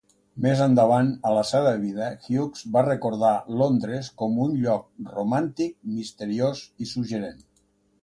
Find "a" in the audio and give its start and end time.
1.31-1.33